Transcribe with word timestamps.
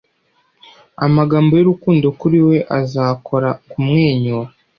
Amagambo 1.05 1.51
y'urukundo 1.55 2.07
kuri 2.19 2.39
We 2.47 2.57
azakora 2.79 3.49
kumwenyura 3.69 4.49